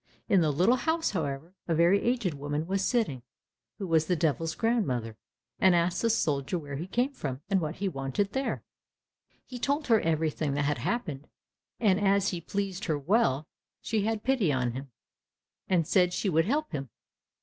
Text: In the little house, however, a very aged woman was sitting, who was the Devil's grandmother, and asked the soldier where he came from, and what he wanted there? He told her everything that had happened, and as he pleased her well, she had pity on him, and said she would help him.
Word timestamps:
In 0.27 0.41
the 0.41 0.49
little 0.49 0.77
house, 0.77 1.11
however, 1.11 1.53
a 1.67 1.75
very 1.75 2.01
aged 2.01 2.33
woman 2.33 2.65
was 2.65 2.83
sitting, 2.83 3.21
who 3.77 3.85
was 3.85 4.07
the 4.07 4.15
Devil's 4.15 4.55
grandmother, 4.55 5.15
and 5.59 5.75
asked 5.75 6.01
the 6.01 6.09
soldier 6.09 6.57
where 6.57 6.75
he 6.75 6.87
came 6.87 7.13
from, 7.13 7.41
and 7.51 7.61
what 7.61 7.75
he 7.75 7.87
wanted 7.87 8.31
there? 8.33 8.63
He 9.45 9.59
told 9.59 9.85
her 9.89 10.01
everything 10.01 10.55
that 10.55 10.63
had 10.65 10.79
happened, 10.79 11.27
and 11.79 11.99
as 11.99 12.29
he 12.29 12.41
pleased 12.41 12.85
her 12.85 12.97
well, 12.97 13.47
she 13.79 14.01
had 14.03 14.23
pity 14.23 14.51
on 14.51 14.71
him, 14.71 14.89
and 15.69 15.85
said 15.87 16.13
she 16.13 16.29
would 16.29 16.45
help 16.45 16.71
him. 16.71 16.89